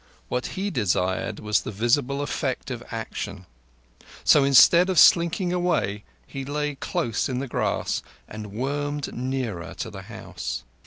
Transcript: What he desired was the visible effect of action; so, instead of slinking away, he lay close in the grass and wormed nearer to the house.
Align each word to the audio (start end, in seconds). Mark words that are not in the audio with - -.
What 0.29 0.47
he 0.57 0.71
desired 0.71 1.39
was 1.39 1.61
the 1.61 1.69
visible 1.69 2.21
effect 2.23 2.71
of 2.71 2.81
action; 2.89 3.45
so, 4.23 4.43
instead 4.43 4.89
of 4.89 4.97
slinking 4.97 5.53
away, 5.53 6.05
he 6.25 6.43
lay 6.43 6.73
close 6.73 7.29
in 7.29 7.37
the 7.37 7.47
grass 7.47 8.01
and 8.27 8.47
wormed 8.51 9.13
nearer 9.13 9.75
to 9.75 9.91
the 9.91 10.01
house. 10.01 10.63